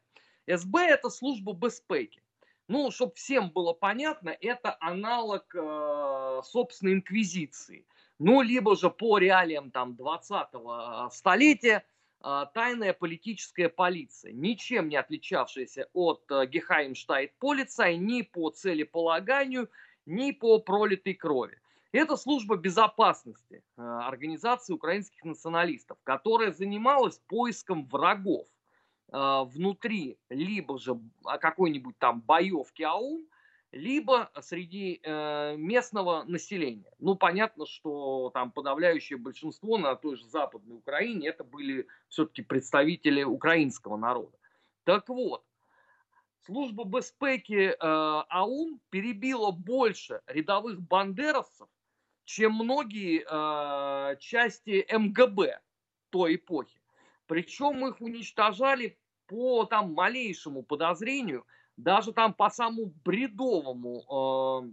[0.48, 2.22] СБ это служба безпеки.
[2.68, 7.88] Ну, чтобы всем было понятно, это аналог, э, собственно, инквизиции.
[8.18, 15.88] Ну, либо же по реалиям там 20-го столетия– а, тайная политическая полиция, ничем не отличавшаяся
[15.94, 19.70] от э, Гехаймштайт полицай ни по целеполаганию,
[20.06, 21.58] ни по пролитой крови.
[21.92, 28.48] Это служба безопасности э, организации украинских националистов, которая занималась поиском врагов
[29.12, 33.26] э, внутри либо же а, какой-нибудь там боевки АУН,
[33.72, 36.92] либо среди э, местного населения.
[36.98, 43.24] Ну, понятно, что там подавляющее большинство на той же Западной Украине это были все-таки представители
[43.24, 44.36] украинского народа.
[44.86, 45.44] Так вот,
[46.46, 51.68] служба безпеки э, АУН перебила больше рядовых бандеровцев,
[52.26, 55.60] чем многие э, части МГБ
[56.10, 56.82] той эпохи.
[57.28, 61.46] Причем их уничтожали по там малейшему подозрению–
[61.80, 64.64] даже там по самому бредовому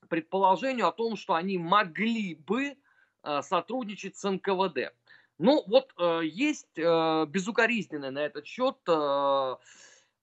[0.00, 2.76] э, предположению о том, что они могли бы
[3.22, 4.92] э, сотрудничать с НКВД.
[5.38, 9.56] Ну, вот э, есть э, безукоризненное на этот счет э,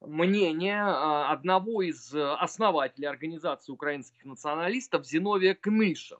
[0.01, 6.17] мнение э, одного из основателей организации украинских националистов Зиновия Кныша,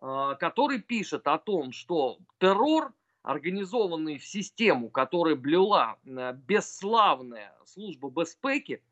[0.00, 2.92] э, который пишет о том, что террор,
[3.22, 8.82] организованный в систему, которая блюла э, бесславная служба безпеки,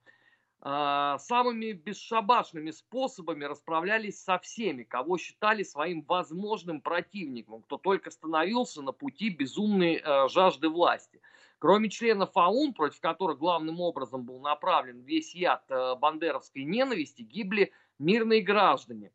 [0.63, 8.93] самыми бесшабашными способами расправлялись со всеми, кого считали своим возможным противником, кто только становился на
[8.93, 11.23] пути безумной э, жажды власти.
[11.59, 17.73] Кроме членов АУН, против которых главным образом был направлен весь яд э, бандеровской ненависти, гибли
[17.99, 19.13] мирные граждане,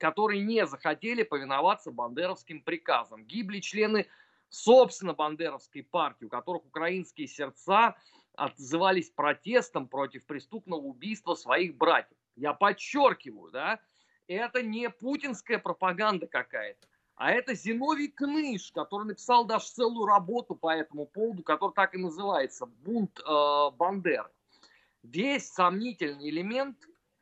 [0.00, 3.24] которые не захотели повиноваться бандеровским приказам.
[3.24, 4.08] Гибли члены,
[4.48, 7.96] собственно, бандеровской партии, у которых украинские сердца
[8.36, 12.16] отзывались протестом против преступного убийства своих братьев.
[12.36, 13.80] Я подчеркиваю, да,
[14.26, 20.74] это не путинская пропаганда какая-то, а это Зиновий Кныш, который написал даже целую работу по
[20.74, 24.30] этому поводу, которая так и называется «Бунт э, Бандеры».
[25.02, 26.76] Весь сомнительный элемент,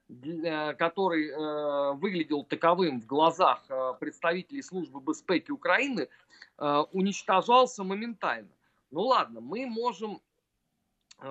[0.08, 6.08] э, который э, выглядел таковым в глазах э, представителей службы безпеки Украины,
[6.58, 8.50] э, уничтожался моментально.
[8.90, 10.22] Ну ладно, мы можем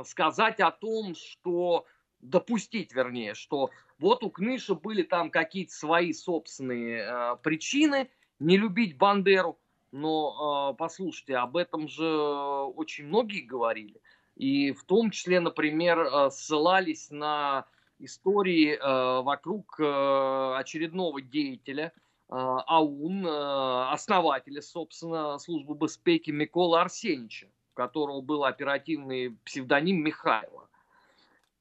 [0.06, 1.86] сказать о том, что
[2.20, 8.10] допустить, вернее, что вот у Кныша были там какие-то свои собственные э, причины–
[8.42, 9.60] не любить Бандеру,
[9.92, 14.02] но э, послушайте, об этом же очень многие говорили.
[14.36, 17.66] И в том числе, например, э, ссылались на
[18.00, 21.92] истории э, вокруг э, очередного деятеля, э,
[22.30, 27.48] АУН, э, основателя, собственно, службы безпеки Микола Арсенича,
[27.82, 30.70] которого был оперативный псевдоним Михайло.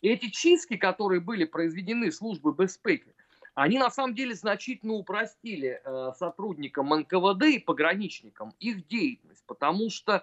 [0.03, 3.15] Эти чистки, которые были произведены службой безпеки,
[3.55, 10.13] они на самом деле значительно упростили э, сотрудникам НКВД и пограничникам их деятельность, потому что,
[10.13, 10.21] э,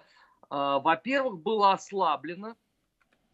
[0.50, 2.54] во-первых, было ослаблено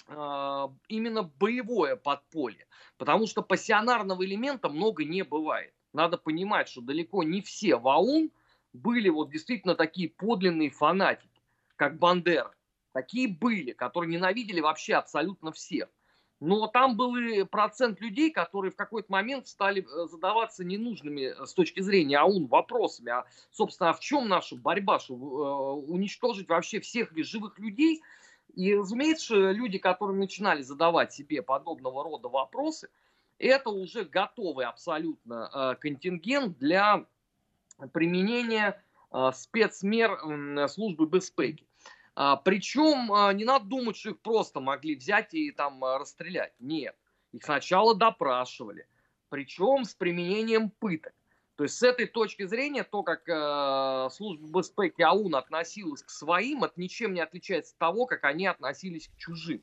[0.09, 5.75] э, именно боевое подполье, потому что пассионарного элемента много не бывает.
[5.93, 7.89] Надо понимать, что далеко не все в
[8.73, 11.34] были вот действительно такие подлинные фанатики,
[11.77, 12.55] как Бандера.
[12.93, 15.89] Такие были, которые ненавидели вообще абсолютно всех.
[16.41, 21.47] Но там был и процент людей, которые в какой-то момент стали э, задаваться ненужными э,
[21.47, 23.13] с точки зрения АУН вопросами.
[23.13, 24.99] А, собственно, а в чем наша борьба?
[24.99, 25.43] Чтобы э,
[25.91, 28.03] уничтожить вообще всех живых людей?
[28.55, 32.91] И, разумеется, люди, которые начинали задавать себе подобного рода вопросы,
[33.39, 37.05] это уже готовый абсолютно контингент для
[37.93, 38.84] применения
[39.33, 41.67] спецмер службы безпеки.
[42.17, 46.53] А, причем а, не надо думать, что их просто могли взять и там а, расстрелять.
[46.61, 46.97] Нет.
[47.33, 48.87] Их сначала допрашивали.
[49.29, 51.13] Причем с применением пыток.
[51.57, 56.81] То есть с этой точки зрения то, как служба безпеки АУН относилась к своим, это
[56.81, 59.63] ничем не отличается от того, как они относились к чужим.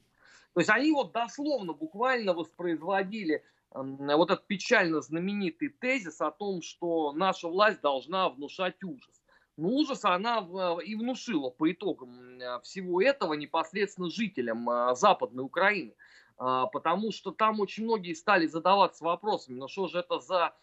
[0.54, 7.12] То есть они вот дословно, буквально воспроизводили вот этот печально знаменитый тезис о том, что
[7.12, 9.21] наша власть должна внушать ужас.
[9.62, 10.40] Но ну, ужас она
[10.84, 15.94] и внушила по итогам всего этого непосредственно жителям а, Западной Украины.
[16.40, 20.56] А, потому что там очень многие стали задаваться вопросами, ну что же это за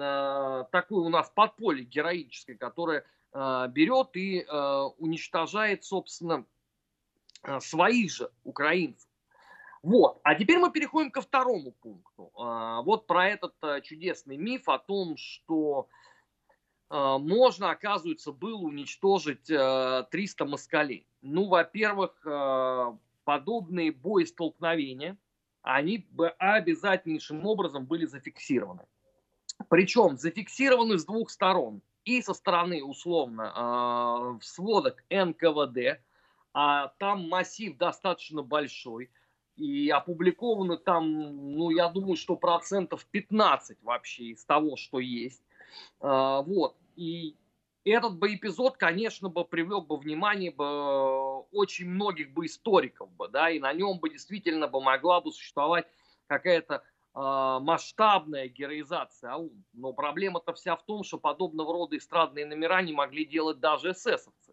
[0.00, 4.46] а, такое у нас подполье героическое, которое берет и
[4.96, 6.46] уничтожает, собственно,
[7.60, 9.10] своих же украинцев.
[9.82, 10.20] Вот.
[10.22, 12.30] А теперь мы переходим ко второму пункту.
[12.34, 16.06] Вот про этот чудесный миф о том, что а,
[16.88, 21.06] можно, оказывается, было уничтожить 300 э, москалей.
[21.20, 25.16] Ну, во-первых, э, подобные боестолкновения,
[25.62, 28.86] они бы обязательнейшим образом были зафиксированы.
[29.68, 31.82] Причем зафиксированы с двух сторон.
[32.04, 36.00] И со стороны, условно, сводок НКВД,
[36.52, 39.10] а там массив достаточно большой,
[39.56, 45.42] и опубликованы там, ну, я думаю, что процентов 15 вообще из того, что есть.
[46.00, 46.76] А, вот.
[46.96, 47.36] И
[47.84, 53.50] этот бы эпизод, конечно, бы привлек бы внимание бы очень многих бы историков бы, да,
[53.50, 55.86] и на нем бы действительно бы могла бы существовать
[56.26, 56.80] какая-то э,
[57.14, 59.64] масштабная героизация АУН.
[59.72, 64.45] Но проблема-то вся в том, что подобного рода эстрадные номера не могли делать даже эсэсовцы,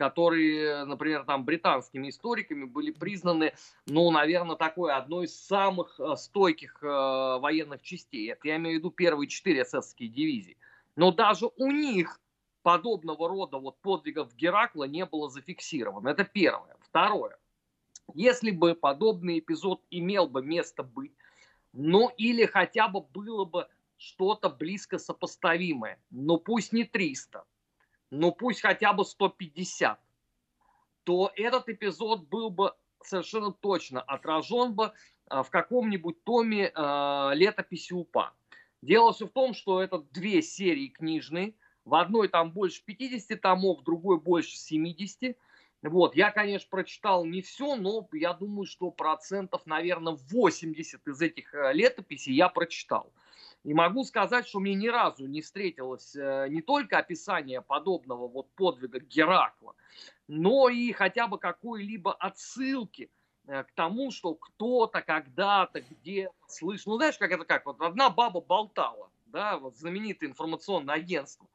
[0.00, 3.52] которые, например, там британскими историками были признаны,
[3.84, 8.32] ну, наверное, такой одной из самых э, стойких э, военных частей.
[8.32, 10.56] Это я имею в виду первые четыре эсэсовские дивизии.
[10.96, 12.18] Но даже у них
[12.62, 16.08] подобного рода вот подвигов Геракла не было зафиксировано.
[16.08, 16.78] Это первое.
[16.80, 17.36] Второе.
[18.14, 21.12] Если бы подобный эпизод имел бы место быть,
[21.74, 27.44] ну или хотя бы было бы что-то близко сопоставимое, но пусть не 300,
[28.10, 29.98] но пусть хотя бы 150,
[31.04, 34.92] то этот эпизод был бы совершенно точно отражен бы
[35.26, 38.34] а, в каком-нибудь томе э, летописи УПА.
[38.82, 41.54] Дело все в том, что это две серии книжные.
[41.84, 45.36] В одной там больше 50 томов, в другой больше 70.
[45.82, 51.54] Вот, я, конечно, прочитал не все, но я думаю, что процентов, наверное, 80 из этих
[51.54, 53.12] э, летописей я прочитал.
[53.64, 58.48] И могу сказать, что мне ни разу не встретилось э, не только описание подобного вот
[58.52, 59.74] подвига Геракла,
[60.28, 63.10] но и хотя бы какой-либо отсылки
[63.46, 66.92] э, к тому, что кто-то когда-то где слышал.
[66.92, 67.66] Ну, знаешь, как это как?
[67.66, 71.46] Вот одна баба болтала, да, вот знаменитое информационное агентство.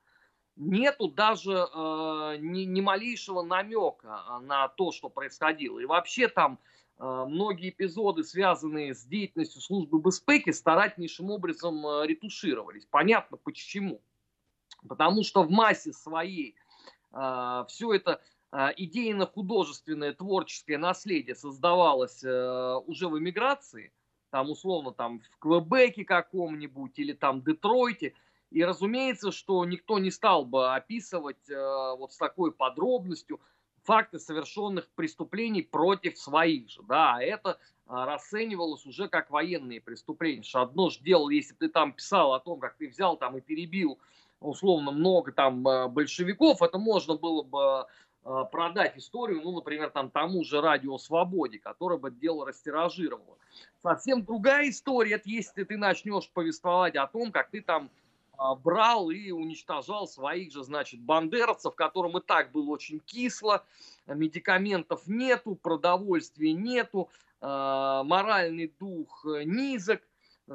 [0.58, 5.80] Нету даже э, ни, ни малейшего намека на то, что происходило.
[5.80, 12.86] И вообще там э, многие эпизоды, связанные с деятельностью службы безпеки, старательнейшим образом э, ретушировались.
[12.86, 14.02] Понятно почему.
[14.88, 16.56] Потому что в массе своей
[17.12, 18.22] э, все это
[18.52, 23.92] а, идейно-художественное творческое наследие создавалось уже в эмиграции,
[24.30, 28.14] там условно там в Квебеке каком-нибудь или там Детройте,
[28.52, 33.42] и разумеется, что никто не стал бы описывать вот с такой подробностью
[33.86, 40.44] факты совершенных преступлений против своих же, да, а это а, расценивалось уже как военные преступления.
[40.44, 43.42] Что одно же дело, если ты там писал о том, как ты взял там и
[43.42, 44.00] перебил
[44.42, 47.88] условно много там э, большевиков, это можно было бы
[48.52, 53.38] продать историю, ну, например, там тому же Радио Свободе, которое бы дело растиражировало.
[53.84, 58.05] Совсем другая история, это если ты начнешь повествовать о том, как ты там а,
[58.64, 63.66] брал и уничтожал своих же, значит, бандеровцев, которым и так было очень кисло,
[64.08, 67.10] медикаментов нету, продовольствия нету,
[67.42, 70.02] а, моральный дух низок,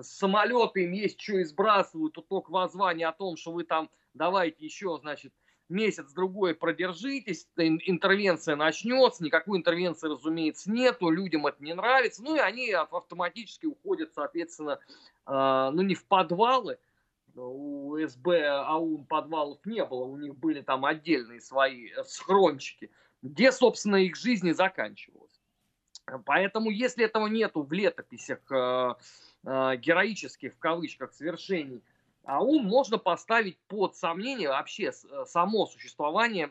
[0.00, 4.64] самолеты им есть что и сбрасывают, тут только воззвание о том, что вы там давайте
[4.64, 5.32] еще, значит,
[5.68, 12.70] месяц-другой продержитесь, интервенция начнется, никакой интервенции, разумеется, нету, людям это не нравится, ну и они
[12.72, 14.80] автоматически уходят, соответственно,
[15.26, 16.78] а, ну не в подвалы,
[17.40, 22.90] у СБ АУН подвалов не было, у них были там отдельные свои э, схрончики,
[23.22, 25.40] где, собственно, их жизнь и заканчивалась.
[26.24, 28.94] Поэтому, если этого нету в летописях э,
[29.44, 31.82] э, героических, в кавычках, свершений
[32.24, 36.48] а ум можно поставить под сомнение вообще само существование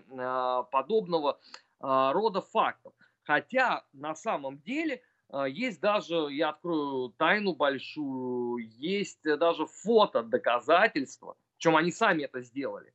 [0.72, 1.40] подобного
[1.80, 2.92] рода фактов.
[3.22, 5.04] Хотя на самом деле
[5.48, 12.94] есть даже, я открою тайну большую, есть даже фото доказательства, чем они сами это сделали.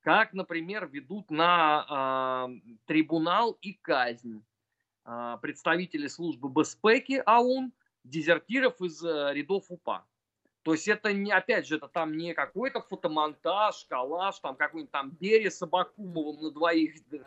[0.00, 4.42] Как, например, ведут на э, трибунал и казнь
[5.04, 7.72] э, представители службы Беспеки АУН,
[8.04, 10.04] дезертиров из э, рядов УПА.
[10.62, 15.10] То есть это не, опять же, это там не какой-то фотомонтаж, коллаж, там какой-нибудь там
[15.10, 17.18] Берия с Абакумовым на двоих э,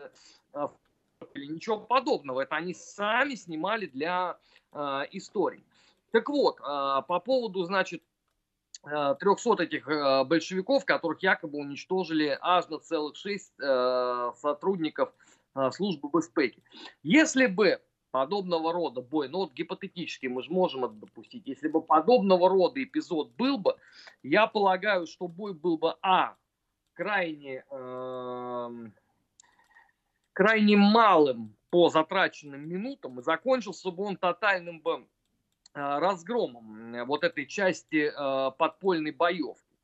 [0.54, 0.68] э,
[1.36, 2.42] ничего подобного.
[2.42, 4.38] Это они сами снимали для
[4.72, 4.78] э,
[5.12, 5.64] историй.
[6.12, 6.62] Так вот, э,
[7.08, 8.04] по поводу, значит,
[8.84, 15.12] 300 этих э, большевиков, которых якобы уничтожили аж на целых 6 э, сотрудников
[15.56, 16.64] э, службы безпеки.
[17.04, 21.82] Если бы подобного рода бой, ну вот гипотетически мы же можем это допустить, если бы
[21.82, 23.76] подобного рода эпизод был бы,
[24.24, 26.36] я полагаю, что бой был бы, а,
[26.94, 28.70] крайне, э,
[30.40, 35.04] крайне малым по затраченным минутам, и закончился бы он тотальным бы э,
[35.74, 39.76] разгромом вот этой части э, подпольной боевки.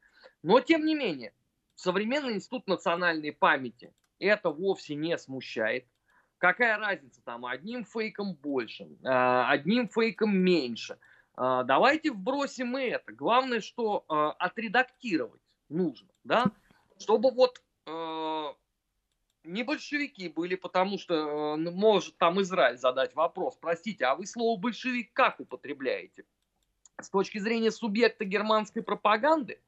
[0.43, 1.33] Но, тем не менее,
[1.75, 5.85] современный институт национальной памяти это вовсе не смущает.
[6.37, 10.97] Какая разница там, одним фейком больше, одним фейком меньше.
[11.35, 13.11] Давайте вбросим и это.
[13.11, 14.05] Главное, что
[14.39, 16.45] отредактировать нужно, да,
[16.97, 17.61] чтобы вот
[19.45, 24.59] не большевики были, потому что ну, может там Израиль задать вопрос, простите, а вы слово
[24.59, 26.25] большевик как употребляете?
[27.01, 29.59] С точки зрения субъекта германской пропаганды?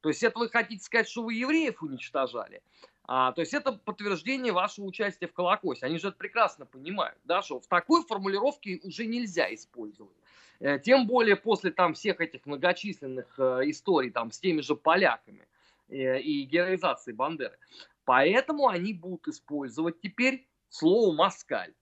[0.00, 2.62] То есть это вы хотите сказать, что вы евреев уничтожали?
[3.06, 5.86] А, то есть это подтверждение вашего участия в Колокосе.
[5.86, 10.16] Они же это прекрасно понимают, да, что в такой формулировке уже нельзя использовать.
[10.60, 15.46] Э, тем более после там всех этих многочисленных э, историй там с теми же поляками
[15.88, 17.58] э, и героизации Бандеры.
[18.04, 21.74] Поэтому они будут использовать теперь слово «москаль».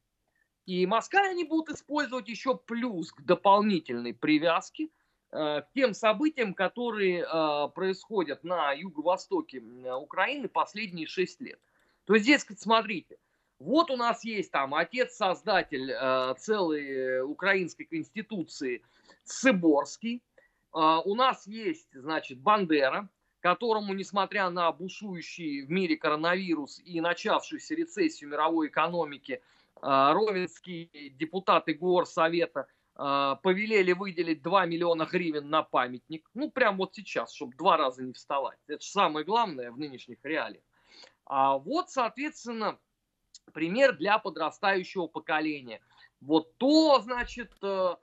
[0.67, 4.89] И москаль они будут использовать еще плюс к дополнительной привязке–
[5.33, 11.59] Э, к тем событиям, которые э, происходят на юго-востоке Украины последние шесть лет.
[12.05, 13.17] То есть здесь, смотрите,
[13.59, 18.83] вот у нас есть там отец-создатель э, целой украинской конституции
[19.25, 20.23] Сыборский,
[20.75, 23.07] у нас есть, значит, Бандера,
[23.43, 29.43] которому, несмотря на бушующий в мире коронавирус и начавшуюся рецессию мировой экономики,
[29.81, 37.33] ровенские депутаты Горсовета– а, повелели выделить 2 миллиона гривен на памятник, ну, прям вот сейчас,
[37.33, 38.59] чтобы два раза не вставать.
[38.67, 40.63] Это же самое главное в нынешних реалиях.
[41.25, 42.79] А вот, соответственно,
[43.53, 45.81] пример для подрастающего поколения.
[46.21, 47.97] Вот то, значит, э,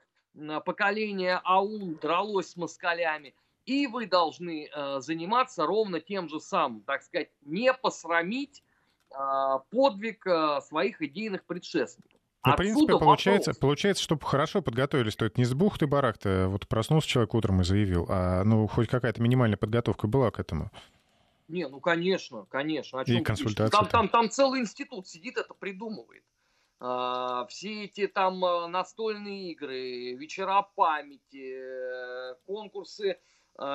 [0.64, 3.34] поколение АУН дралось с москалями,
[3.70, 8.64] и вы должны э, заниматься ровно тем же самым, так сказать, не посрамить
[9.12, 9.16] э,
[9.70, 12.18] подвиг э, своих идейных предшественников.
[12.44, 17.06] Ну, в принципе, получается, получается, чтобы хорошо подготовились, то это не с бухты-барахты, вот проснулся
[17.06, 20.70] человек утром и заявил, а ну хоть какая-то минимальная подготовка была к этому.
[21.46, 23.00] Не, ну конечно, конечно.
[23.00, 23.70] О чем и консультации.
[23.70, 26.24] Там, там, там целый институт сидит, это придумывает.
[26.80, 33.18] А, все эти там а, настольные игры, вечера памяти, э, конкурсы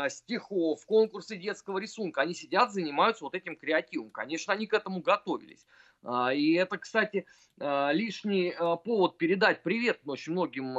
[0.09, 4.09] стихов, конкурсы детского рисунка, они сидят, занимаются вот этим креативом.
[4.09, 5.65] Конечно, они к этому готовились.
[6.05, 7.25] А, и это, кстати,
[7.59, 10.75] а, лишний а, повод передать привет очень многим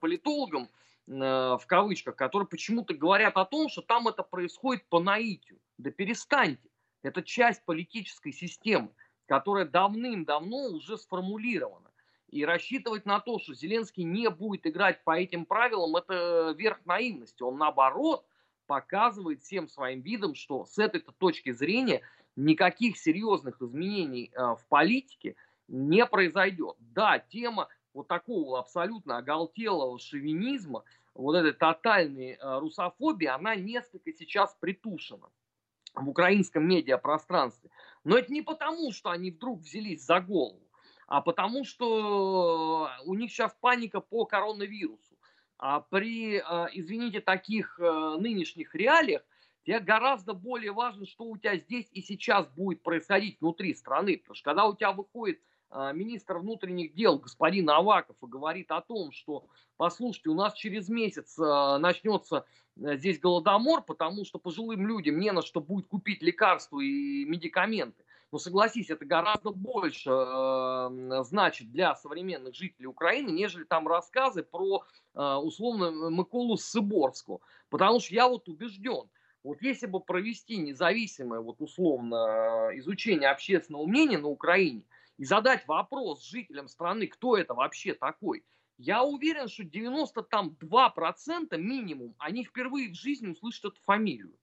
[0.00, 0.68] политологам,
[1.06, 5.58] в кавычках, которые почему-то говорят о том, что там это происходит по наитию.
[5.78, 6.68] Да перестаньте.
[7.02, 8.90] Это часть политической системы,
[9.24, 11.87] которая давным-давно уже сформулирована.
[12.28, 17.42] И рассчитывать на то, что Зеленский не будет играть по этим правилам, это верх наивности.
[17.42, 18.26] Он наоборот
[18.66, 22.02] показывает всем своим видом, что с этой точки зрения
[22.36, 25.36] никаких серьезных изменений э, в политике
[25.68, 26.76] не произойдет.
[26.78, 34.54] Да, тема вот такого абсолютно оголтелого шовинизма, вот этой тотальной э, русофобии, она несколько сейчас
[34.60, 35.30] притушена
[35.94, 37.70] в украинском медиапространстве.
[38.04, 40.67] Но это не потому, что они вдруг взялись за голову,
[41.08, 45.18] а потому что у них сейчас паника по коронавирусу.
[45.58, 49.22] А при, э, извините, таких нынешних реалиях
[49.68, 54.16] тебе гораздо более важно, что у тебя здесь и сейчас будет происходить внутри страны.
[54.16, 55.40] Потому что когда у тебя выходит
[55.70, 59.46] э, министр внутренних дел господин Аваков и говорит о том, что,
[59.76, 62.46] послушайте, у нас через месяц э, начнется
[62.76, 68.02] э, здесь голодомор, потому что пожилым людям не на что будет купить лекарства и медикаменты.
[68.30, 74.84] Но согласись, это гораздо больше э, значит для современных жителей Украины, нежели там рассказы про
[75.14, 77.40] э, условно Миколу Сыборского.
[77.70, 79.08] Потому что я вот убежден,
[79.42, 84.82] вот если бы провести независимое, вот условно, изучение общественного мнения на Украине
[85.16, 88.44] и задать вопрос жителям страны, кто это вообще такой,
[88.76, 94.36] я уверен, что 92% минимум, они впервые в жизни услышат эту фамилию.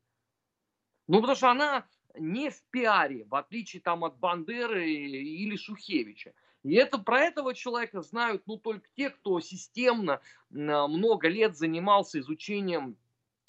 [1.08, 1.86] Ну, потому что она
[2.18, 6.34] не в пиаре, в отличие там от Бандеры или Шухевича.
[6.64, 12.98] И это про этого человека знают, ну, только те, кто системно много лет занимался изучением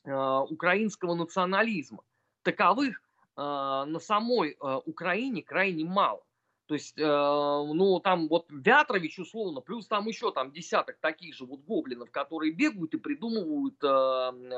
[0.07, 1.99] Э, украинского национализма.
[2.43, 3.03] Таковых
[3.37, 6.23] э, на самой э, Украине крайне мало.
[6.67, 11.61] То есть, ну, там вот Вятрович, условно, плюс там еще там десяток таких же вот
[11.61, 13.81] гоблинов, которые бегают и придумывают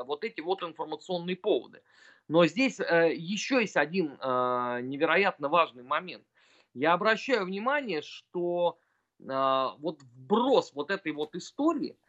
[0.05, 1.81] вот эти вот информационные поводы.
[2.27, 6.25] Но здесь еще есть один невероятно важный момент.
[6.73, 8.79] Я обращаю внимание, что
[9.19, 11.95] вот вброс вот этой вот истории–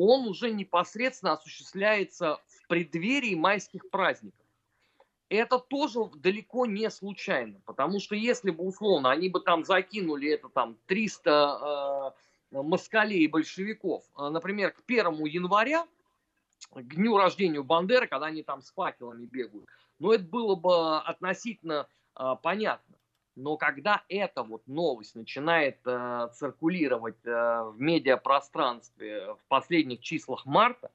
[0.00, 4.46] он уже непосредственно осуществляется в преддверии майских праздников.
[5.28, 10.48] Это тоже далеко не случайно, потому что если бы условно они бы там закинули это
[10.48, 12.14] там 300
[12.50, 15.86] э, москалей и большевиков, э, например, к 1 января,
[16.72, 19.68] к дню рождения Бандеры, когда они там с факелами бегают,
[19.98, 21.86] ну это было бы относительно
[22.18, 22.96] э, понятно.
[23.36, 30.90] Но когда эта вот новость начинает э, циркулировать э, в медиапространстве в последних числах марта,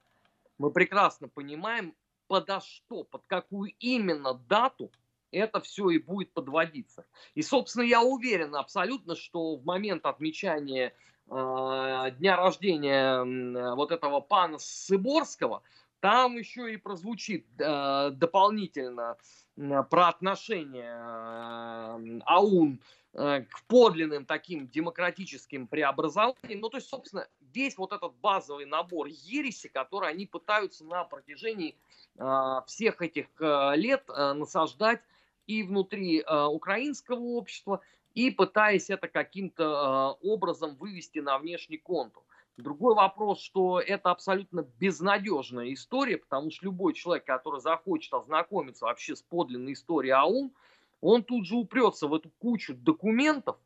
[0.57, 1.93] мы прекрасно понимаем,
[2.33, 4.91] подо что, под какую именно дату
[5.29, 7.05] это все и будет подводиться.
[7.35, 10.95] И, собственно, я уверен абсолютно, что в момент отмечания
[11.29, 15.61] э, дня рождения э, вот этого пана Сыборского,
[15.99, 19.15] там еще и прозвучит э, дополнительно
[19.91, 22.81] про отношение э, АУН
[23.13, 26.61] э, к подлинным таким демократическим преобразованиям.
[26.61, 31.75] Ну, то есть, собственно, весь вот этот базовый набор ереси, который они пытаются на протяжении
[32.17, 35.01] э, всех этих лет насаждать
[35.47, 37.81] и внутри украинского общества,
[38.13, 42.23] и пытаясь это каким-то образом вывести на внешний контур.
[42.57, 49.15] Другой вопрос, что это абсолютно безнадежная история, потому что любой человек, который захочет ознакомиться вообще
[49.15, 50.51] с подлинной историей АУН,
[51.01, 53.57] он тут же упрется в эту кучу документов,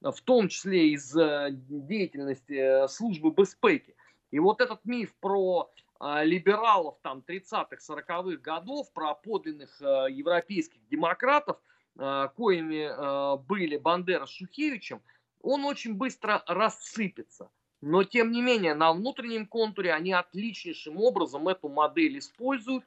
[0.00, 3.94] в том числе из э, деятельности э, службы безпеки.
[4.30, 5.70] И вот этот миф про
[6.00, 11.58] э, либералов там 30-х, 40-х годов, про подлинных европейских демократов,
[11.96, 15.02] коими были Бандера с Шухевичем,
[15.42, 21.68] он очень быстро рассыпется– но, тем не менее, на внутреннем контуре они отличнейшим образом эту
[21.68, 22.84] модель используют,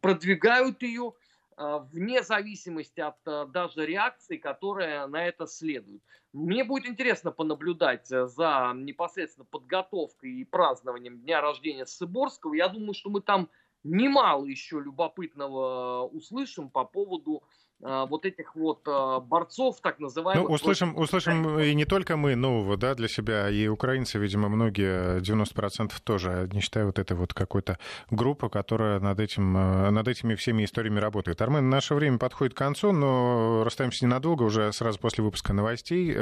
[0.00, 1.14] продвигают ее
[1.60, 6.02] вне зависимости от а, даже реакции, которая на это следует.
[6.32, 12.54] Мне будет интересно понаблюдать за непосредственно подготовкой и празднованием дня рождения Сыборского.
[12.54, 13.50] Я думаю, что мы там
[13.82, 17.42] немало еще любопытного услышим по поводу
[17.80, 20.48] вот этих вот э, борцов, так называемых...
[20.48, 25.20] Ну, услышим, услышим и не только мы нового, да, для себя, и украинцы, видимо, многие,
[25.20, 27.78] 90% тоже, не считая вот этой вот какой-то
[28.10, 31.40] группы, которая над, этим, э, над этими всеми историями работает.
[31.40, 36.14] Армен, наше время подходит к концу, но расстаемся ненадолго, уже сразу после выпуска новостей.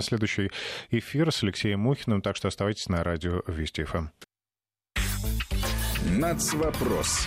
[0.00, 0.50] Следующий
[0.90, 4.08] эфир с Алексеем Мухиным, так что оставайтесь на радио Вести ФМ.
[6.18, 7.26] Нацвопрос